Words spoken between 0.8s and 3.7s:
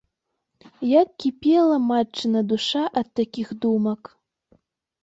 Як кіпела матчына душа ад такіх